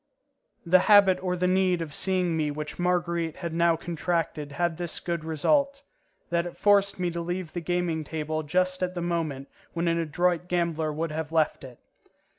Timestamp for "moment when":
9.03-9.87